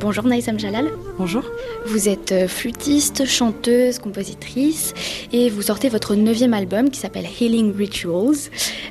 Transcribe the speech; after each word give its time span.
Bonjour 0.00 0.24
Naïsam 0.24 0.58
Jalal. 0.58 1.05
Bonjour. 1.18 1.44
Vous 1.86 2.10
êtes 2.10 2.32
euh, 2.32 2.46
flûtiste, 2.46 3.24
chanteuse, 3.24 3.98
compositrice 3.98 4.92
et 5.32 5.48
vous 5.48 5.62
sortez 5.62 5.88
votre 5.88 6.14
neuvième 6.14 6.52
album 6.52 6.90
qui 6.90 7.00
s'appelle 7.00 7.24
Healing 7.24 7.74
Rituals, 7.74 8.50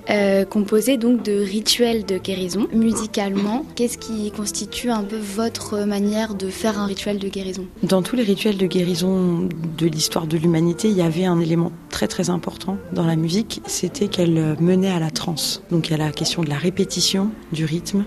euh, 0.10 0.44
composé 0.44 0.98
donc 0.98 1.22
de 1.22 1.40
rituels 1.40 2.04
de 2.04 2.18
guérison. 2.18 2.68
Musicalement, 2.74 3.64
qu'est-ce 3.76 4.00
qui 4.00 4.32
constitue 4.32 4.90
un 4.90 5.04
peu 5.04 5.18
votre 5.18 5.86
manière 5.86 6.34
de 6.34 6.50
faire 6.50 6.80
un 6.80 6.88
rituel 6.88 7.20
de 7.20 7.28
guérison? 7.30 7.68
Dans 7.84 8.02
tous 8.02 8.16
les 8.16 8.24
rituels 8.24 8.58
de 8.58 8.66
guérison 8.66 9.48
de 9.78 9.86
l'histoire 9.86 10.26
de 10.26 10.38
l'humanité, 10.38 10.90
il 10.90 10.98
y 10.98 11.04
avait 11.04 11.26
un 11.26 11.40
élément 11.40 11.72
très 11.92 12.08
très 12.08 12.32
important 12.32 12.80
dans 12.92 13.06
la 13.06 13.16
musique, 13.16 13.62
c'était 13.68 14.08
qu'elle 14.08 14.56
menait 14.60 14.90
à 14.90 15.00
la 15.00 15.12
transe. 15.12 15.62
Donc 15.70 15.90
il 15.90 15.92
y 15.92 15.94
a 15.94 16.04
la 16.04 16.12
question 16.12 16.44
de 16.44 16.50
la 16.50 16.58
répétition, 16.58 17.30
du 17.52 17.66
rythme, 17.66 18.04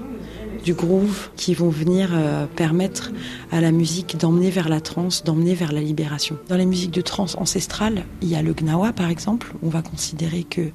du 0.69 0.75
groove 0.75 1.31
qui 1.35 1.55
vont 1.55 1.71
venir 1.71 2.11
euh, 2.13 2.45
permettre 2.45 3.11
à 3.51 3.63
la 3.63 3.73
musique 3.73 4.19
d'emmener 4.19 4.51
vers 4.51 4.69
la 4.69 4.83
transe, 4.83 5.25
d'emmener 5.25 5.55
vers 5.55 5.73
la 5.73 5.81
libération. 5.81 6.37
Dans 6.51 6.57
les 6.57 6.67
musiques 6.67 6.91
de 6.91 7.01
trance 7.01 7.37
ancestrales, 7.39 8.05
il 8.21 8.29
y 8.29 8.35
a 8.35 8.43
le 8.43 8.53
gnawa 8.53 8.93
par 8.93 9.09
exemple. 9.09 9.55
On 9.63 9.71
va 9.71 9.81
considérer 9.81 10.45
que 10.45 10.71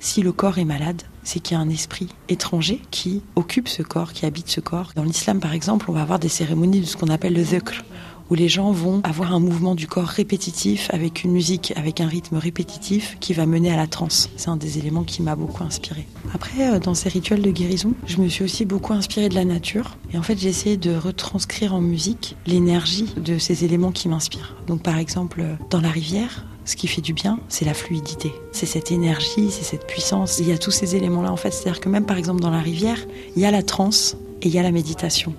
si 0.00 0.20
le 0.20 0.32
corps 0.32 0.58
est 0.58 0.66
malade, 0.66 1.00
c'est 1.22 1.40
qu'il 1.40 1.56
y 1.56 1.58
a 1.58 1.62
un 1.62 1.70
esprit 1.70 2.08
étranger 2.28 2.82
qui 2.90 3.22
occupe 3.36 3.68
ce 3.68 3.80
corps, 3.82 4.12
qui 4.12 4.26
habite 4.26 4.50
ce 4.50 4.60
corps. 4.60 4.92
Dans 4.94 5.02
l'islam 5.02 5.40
par 5.40 5.54
exemple, 5.54 5.86
on 5.88 5.94
va 5.94 6.02
avoir 6.02 6.18
des 6.18 6.28
cérémonies 6.28 6.80
de 6.80 6.86
ce 6.86 6.98
qu'on 6.98 7.08
appelle 7.08 7.32
le 7.32 7.42
dhikr 7.42 7.84
où 8.30 8.34
les 8.34 8.48
gens 8.48 8.72
vont 8.72 9.00
avoir 9.04 9.32
un 9.32 9.40
mouvement 9.40 9.74
du 9.74 9.86
corps 9.86 10.06
répétitif 10.06 10.88
avec 10.92 11.24
une 11.24 11.32
musique, 11.32 11.72
avec 11.76 12.00
un 12.00 12.06
rythme 12.06 12.36
répétitif 12.36 13.16
qui 13.20 13.32
va 13.32 13.46
mener 13.46 13.72
à 13.72 13.76
la 13.76 13.86
transe. 13.86 14.30
C'est 14.36 14.48
un 14.48 14.56
des 14.56 14.78
éléments 14.78 15.04
qui 15.04 15.22
m'a 15.22 15.36
beaucoup 15.36 15.64
inspiré. 15.64 16.06
Après, 16.34 16.70
euh, 16.70 16.78
dans 16.78 16.94
ces 16.94 17.08
rituels 17.08 17.42
de 17.42 17.50
guérison, 17.50 17.94
je 18.06 18.18
me 18.18 18.28
suis 18.28 18.44
aussi 18.44 18.64
beaucoup 18.64 18.92
inspirée 18.92 19.28
de 19.28 19.34
la 19.34 19.44
nature. 19.44 19.96
Et 20.12 20.18
en 20.18 20.22
fait, 20.22 20.38
j'ai 20.38 20.48
essayé 20.48 20.76
de 20.76 20.94
retranscrire 20.94 21.74
en 21.74 21.80
musique 21.80 22.36
l'énergie 22.46 23.06
de 23.16 23.38
ces 23.38 23.64
éléments 23.64 23.92
qui 23.92 24.08
m'inspirent. 24.08 24.56
Donc 24.66 24.82
par 24.82 24.98
exemple, 24.98 25.44
dans 25.70 25.80
la 25.80 25.90
rivière, 25.90 26.44
ce 26.64 26.76
qui 26.76 26.86
fait 26.86 27.00
du 27.00 27.14
bien, 27.14 27.40
c'est 27.48 27.64
la 27.64 27.72
fluidité. 27.72 28.32
C'est 28.52 28.66
cette 28.66 28.92
énergie, 28.92 29.50
c'est 29.50 29.64
cette 29.64 29.86
puissance. 29.86 30.38
Il 30.38 30.48
y 30.48 30.52
a 30.52 30.58
tous 30.58 30.70
ces 30.70 30.96
éléments-là 30.96 31.32
en 31.32 31.36
fait. 31.36 31.50
C'est-à-dire 31.50 31.80
que 31.80 31.88
même 31.88 32.04
par 32.04 32.18
exemple 32.18 32.40
dans 32.40 32.50
la 32.50 32.60
rivière, 32.60 32.98
il 33.36 33.42
y 33.42 33.46
a 33.46 33.50
la 33.50 33.62
transe 33.62 34.16
et 34.42 34.48
il 34.48 34.54
y 34.54 34.58
a 34.58 34.62
la 34.62 34.70
méditation. 34.70 35.34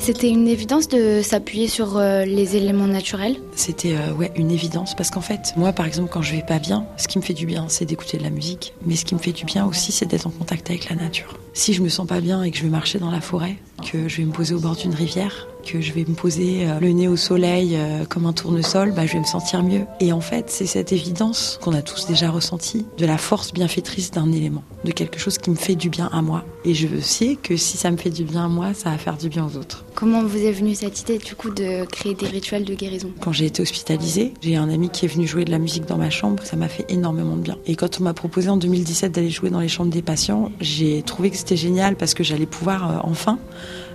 C'était 0.00 0.30
une 0.30 0.48
évidence 0.48 0.88
de 0.88 1.20
s'appuyer 1.20 1.68
sur 1.68 1.98
euh, 1.98 2.24
les 2.24 2.56
éléments 2.56 2.86
naturels? 2.86 3.36
C'était 3.54 3.94
euh, 3.94 4.14
ouais, 4.14 4.32
une 4.34 4.50
évidence 4.50 4.96
parce 4.96 5.10
qu'en 5.10 5.20
fait, 5.20 5.52
moi 5.58 5.74
par 5.74 5.84
exemple, 5.84 6.08
quand 6.10 6.22
je 6.22 6.34
vais 6.34 6.42
pas 6.42 6.58
bien, 6.58 6.86
ce 6.96 7.06
qui 7.06 7.18
me 7.18 7.22
fait 7.22 7.34
du 7.34 7.44
bien, 7.44 7.66
c'est 7.68 7.84
d'écouter 7.84 8.16
de 8.16 8.22
la 8.22 8.30
musique. 8.30 8.72
Mais 8.86 8.96
ce 8.96 9.04
qui 9.04 9.14
me 9.14 9.20
fait 9.20 9.32
du 9.32 9.44
bien 9.44 9.66
aussi, 9.66 9.92
c'est 9.92 10.06
d'être 10.06 10.26
en 10.26 10.30
contact 10.30 10.70
avec 10.70 10.88
la 10.88 10.96
nature. 10.96 11.38
Si 11.52 11.74
je 11.74 11.82
me 11.82 11.90
sens 11.90 12.06
pas 12.06 12.22
bien 12.22 12.42
et 12.42 12.50
que 12.50 12.56
je 12.56 12.62
vais 12.62 12.70
marcher 12.70 12.98
dans 12.98 13.10
la 13.10 13.20
forêt, 13.20 13.56
que 13.80 14.08
je 14.08 14.18
vais 14.18 14.24
me 14.24 14.32
poser 14.32 14.54
au 14.54 14.60
bord 14.60 14.76
d'une 14.76 14.94
rivière, 14.94 15.46
que 15.62 15.80
je 15.80 15.92
vais 15.92 16.04
me 16.06 16.14
poser 16.14 16.66
euh, 16.66 16.80
le 16.80 16.90
nez 16.90 17.08
au 17.08 17.16
soleil 17.16 17.76
euh, 17.76 18.04
comme 18.04 18.26
un 18.26 18.32
tournesol, 18.32 18.92
bah, 18.92 19.06
je 19.06 19.14
vais 19.14 19.20
me 19.20 19.24
sentir 19.24 19.62
mieux. 19.62 19.82
Et 20.00 20.12
en 20.12 20.20
fait, 20.20 20.50
c'est 20.50 20.66
cette 20.66 20.92
évidence 20.92 21.58
qu'on 21.62 21.74
a 21.74 21.82
tous 21.82 22.06
déjà 22.06 22.30
ressentie 22.30 22.86
de 22.98 23.06
la 23.06 23.18
force 23.18 23.52
bienfaitrice 23.52 24.10
d'un 24.10 24.32
élément, 24.32 24.62
de 24.84 24.92
quelque 24.92 25.18
chose 25.18 25.38
qui 25.38 25.50
me 25.50 25.56
fait 25.56 25.74
du 25.74 25.90
bien 25.90 26.08
à 26.12 26.22
moi. 26.22 26.44
Et 26.64 26.74
je 26.74 27.00
sais 27.00 27.36
que 27.42 27.56
si 27.56 27.76
ça 27.76 27.90
me 27.90 27.96
fait 27.96 28.10
du 28.10 28.24
bien 28.24 28.46
à 28.46 28.48
moi, 28.48 28.74
ça 28.74 28.90
va 28.90 28.98
faire 28.98 29.16
du 29.16 29.28
bien 29.28 29.46
aux 29.46 29.56
autres. 29.56 29.84
Comment 29.94 30.22
vous 30.24 30.38
est 30.38 30.52
venue 30.52 30.74
cette 30.74 31.00
idée 31.00 31.18
du 31.18 31.34
coup 31.34 31.50
de 31.50 31.84
créer 31.86 32.14
des 32.14 32.26
rituels 32.26 32.64
de 32.64 32.74
guérison? 32.74 33.10
Quand 33.20 33.32
j'ai 33.32 33.46
été 33.46 33.62
hospitalisée, 33.62 34.34
j'ai 34.40 34.56
un 34.56 34.68
ami 34.70 34.88
qui 34.90 35.04
est 35.04 35.08
venu 35.08 35.26
jouer 35.26 35.44
de 35.44 35.50
la 35.50 35.58
musique 35.58 35.86
dans 35.86 35.98
ma 35.98 36.10
chambre, 36.10 36.42
ça 36.44 36.56
m'a 36.56 36.68
fait 36.68 36.86
énormément 36.88 37.36
de 37.36 37.42
bien. 37.42 37.58
Et 37.66 37.76
quand 37.76 38.00
on 38.00 38.04
m'a 38.04 38.14
proposé 38.14 38.48
en 38.48 38.56
2017 38.56 39.12
d'aller 39.12 39.30
jouer 39.30 39.50
dans 39.50 39.60
les 39.60 39.68
chambres 39.68 39.90
des 39.90 40.02
patients, 40.02 40.50
j'ai 40.60 41.02
trouvé 41.02 41.30
que 41.30 41.36
c'était 41.36 41.56
génial 41.56 41.96
parce 41.96 42.14
que 42.14 42.24
j'allais 42.24 42.46
pouvoir 42.46 42.90
euh, 42.90 43.00
enfin 43.04 43.38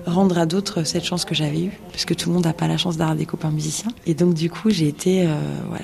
rendre 0.05 0.37
à 0.37 0.45
d'autres 0.45 0.83
cette 0.83 1.03
chance 1.03 1.25
que 1.25 1.35
j'avais 1.35 1.61
eue, 1.61 1.79
parce 1.91 2.05
que 2.05 2.13
tout 2.13 2.29
le 2.29 2.35
monde 2.35 2.45
n'a 2.45 2.53
pas 2.53 2.67
la 2.67 2.77
chance 2.77 2.97
d'avoir 2.97 3.15
des 3.15 3.25
copains 3.25 3.51
musiciens. 3.51 3.91
Et 4.05 4.13
donc 4.13 4.33
du 4.33 4.49
coup, 4.49 4.69
j'ai 4.69 4.87
été 4.87 5.25
euh, 5.27 5.35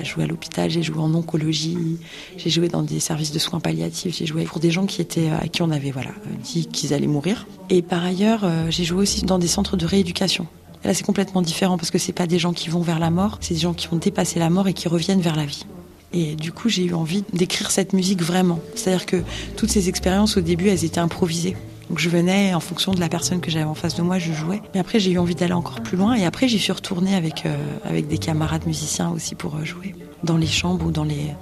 jouer 0.03 0.24
à 0.24 0.28
l'hôpital, 0.28 0.69
j'ai 0.69 0.84
joué 0.84 1.00
en 1.00 1.13
oncologie, 1.13 1.97
j'ai 2.38 2.50
joué 2.50 2.68
dans 2.68 2.84
des 2.84 3.00
services 3.00 3.31
de 3.31 3.40
soins 3.40 3.59
palliatifs, 3.59 4.16
j'ai 4.16 4.25
joué 4.25 4.44
pour 4.44 4.59
des 4.59 4.72
gens 4.72 4.85
qui 4.85 5.01
étaient 5.01 5.30
à 5.30 5.47
qui 5.47 5.62
on 5.62 5.72
avait 5.72 5.91
voilà 5.91 6.12
dit 6.44 6.68
qu'ils 6.68 6.94
allaient 6.94 7.07
mourir. 7.07 7.47
Et 7.69 7.81
par 7.81 8.03
ailleurs, 8.03 8.41
euh, 8.44 8.68
j'ai 8.69 8.84
joué 8.84 9.01
aussi 9.01 9.24
dans 9.24 9.40
des 9.40 9.47
centres 9.47 9.78
de 9.78 9.85
rééducation. 9.85 10.47
là, 10.84 10.94
c'est 10.94 11.06
complètement 11.06 11.41
différent 11.41 11.78
parce 11.78 11.91
que 11.91 11.97
c'est 11.97 12.13
pas 12.13 12.28
des 12.28 12.40
gens 12.40 12.53
qui 12.53 12.69
vont 12.69 12.81
vers 12.81 13.00
la 13.00 13.09
mort, 13.09 13.38
c'est 13.41 13.53
des 13.53 13.59
gens 13.59 13.74
qui 13.74 13.91
ont 13.94 13.97
dépassé 13.97 14.40
la 14.40 14.50
mort 14.50 14.68
et 14.68 14.74
qui 14.74 14.88
reviennent 14.88 15.22
vers 15.22 15.35
la 15.35 15.46
vie. 15.46 15.66
Et 16.13 16.35
du 16.35 16.51
coup, 16.51 16.69
j'ai 16.69 16.84
eu 16.84 16.94
envie 16.94 17.24
d'écrire 17.34 17.72
cette 17.72 17.94
musique 17.94 18.22
vraiment. 18.22 18.59
C'est-à-dire 18.75 19.06
que 19.06 19.24
toutes 19.56 19.69
ces 19.69 19.88
expériences, 19.88 20.38
au 20.38 20.41
début, 20.41 20.68
elles 20.68 20.84
étaient 20.84 21.00
improvisées. 21.00 21.56
Donc 21.91 22.00
je 22.00 22.07
venais 22.07 22.53
en 22.53 22.62
fonction 22.62 22.94
de 22.94 23.02
la 23.02 23.09
personne 23.09 23.41
que 23.41 23.52
j'avais 23.52 23.66
en 23.66 23.74
face 23.74 23.96
de 23.96 24.02
moi, 24.02 24.18
je 24.18 24.31
jouais. 24.31 24.62
Mais 24.74 24.79
après, 24.79 24.97
j'ai 24.97 25.12
eu 25.12 25.18
envie 25.18 25.35
d'aller 25.35 25.52
encore 25.52 25.81
plus 25.81 25.97
loin. 25.97 26.13
Et 26.13 26.24
après, 26.24 26.47
j'y 26.47 26.57
suis 26.57 26.72
retournée 26.72 27.16
avec, 27.16 27.46
euh, 27.46 27.53
avec 27.84 28.07
des 28.07 28.18
camarades 28.18 28.66
musiciens 28.66 29.09
aussi 29.09 29.35
pour 29.35 29.57
euh, 29.57 29.66
jouer. 29.66 29.94
Dans 30.24 30.38
les 30.38 30.47
chambres 30.47 30.85
ou 30.85 30.91
dans 30.91 31.03
les 31.03 31.34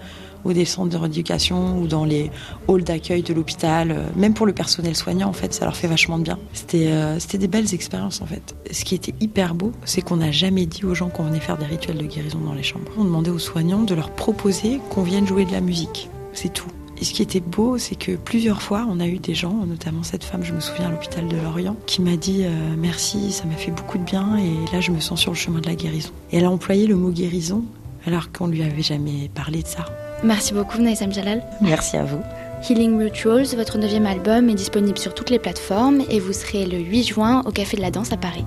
des 0.46 0.66
centres 0.66 0.90
de 0.90 0.98
rééducation 0.98 1.78
ou 1.78 1.86
dans 1.86 2.04
les 2.04 2.32
halls 2.68 2.84
d'accueil 2.84 3.22
de 3.22 3.32
l'hôpital, 3.32 3.92
euh, 3.92 4.04
même 4.16 4.34
pour 4.34 4.48
le 4.48 4.54
personnel 4.54 4.96
soignant 4.96 5.30
en 5.30 5.34
fait, 5.34 5.54
ça 5.54 5.66
leur 5.66 5.76
fait 5.76 5.86
vachement 5.86 6.18
de 6.18 6.24
bien. 6.24 6.40
C'était 6.54 6.92
c'était 7.20 7.38
des 7.38 7.48
belles 7.48 7.72
expériences 7.76 8.24
en 8.24 8.26
fait. 8.26 8.56
Ce 8.72 8.84
qui 8.84 8.96
était 8.96 9.14
hyper 9.20 9.54
beau, 9.54 9.72
c'est 9.86 10.02
qu'on 10.02 10.16
n'a 10.16 10.32
jamais 10.32 10.66
dit 10.66 10.84
aux 10.84 10.96
gens 10.96 11.10
qu'on 11.10 11.26
venait 11.26 11.42
faire 11.42 11.60
des 11.60 11.68
rituels 11.68 11.98
de 11.98 12.06
guérison 12.06 12.40
dans 12.40 12.54
les 12.54 12.64
chambres. 12.64 12.92
On 12.98 13.04
demandait 13.04 13.30
aux 13.30 13.38
soignants 13.38 13.84
de 13.84 13.94
leur 13.94 14.10
proposer 14.10 14.80
qu'on 14.90 15.04
vienne 15.04 15.28
jouer 15.28 15.46
de 15.46 15.52
la 15.52 15.62
musique. 15.62 16.10
C'est 16.34 16.52
tout. 16.52 16.72
Et 17.02 17.06
ce 17.06 17.14
qui 17.14 17.22
était 17.22 17.40
beau, 17.40 17.78
c'est 17.78 17.96
que 17.96 18.18
plusieurs 18.18 18.62
fois, 18.62 18.86
on 18.90 19.00
a 19.00 19.08
eu 19.08 19.20
des 19.20 19.34
gens, 19.34 19.54
notamment 19.66 20.04
cette 20.04 20.26
femme, 20.26 20.44
je 20.44 20.54
me 20.54 20.60
souviens 20.60 20.88
à 20.88 20.92
l'hôpital 20.92 21.28
de 21.28 21.38
Lorient, 21.38 21.78
qui 21.86 22.02
m'a 22.02 22.18
dit 22.18 22.44
euh, 22.44 22.50
merci, 22.78 23.32
ça 23.32 23.46
m'a 23.46 23.56
fait 23.56 23.72
beaucoup 23.72 23.98
de 23.98 24.04
bien 24.04 24.38
et 24.38 24.74
là 24.74 24.82
je 24.82 24.92
me 24.92 25.00
sens 25.00 25.20
sur 25.20 25.32
le 25.32 25.38
chemin 25.38 25.60
de 25.60 25.68
la 25.68 25.76
guérison. 25.76 26.12
Et 26.32 26.38
elle 26.38 26.46
a 26.46 26.52
employé 26.52 26.88
le 26.88 26.96
mot 26.96 27.12
guérison 27.12 27.64
alors 28.06 28.32
qu'on 28.32 28.48
lui 28.48 28.64
avait 28.64 28.82
jamais 28.82 29.30
parlé 29.34 29.62
de 29.62 29.68
ça. 29.68 29.86
Merci 30.24 30.54
beaucoup 30.54 30.80
Naïsam 30.80 31.14
Jalal. 31.14 31.44
Merci 31.62 31.96
à 31.96 32.04
vous. 32.04 32.20
Healing 32.68 32.98
Rituals, 32.98 33.56
votre 33.56 33.78
neuvième 33.78 34.06
album, 34.06 34.50
est 34.50 34.56
disponible 34.56 34.98
sur 34.98 35.14
toutes 35.14 35.30
les 35.30 35.40
plateformes 35.40 36.02
et 36.10 36.20
vous 36.20 36.34
serez 36.34 36.66
le 36.66 36.80
8 36.80 37.04
juin 37.04 37.42
au 37.46 37.52
Café 37.52 37.78
de 37.78 37.82
la 37.82 37.92
Danse 37.92 38.12
à 38.12 38.18
Paris. 38.18 38.44